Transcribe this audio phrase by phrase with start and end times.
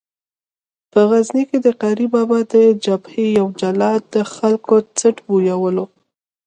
[0.91, 2.55] په غزني کې د قاري بابا د
[2.85, 5.85] جبهې یو جلاد د خلکو څټ بویولو.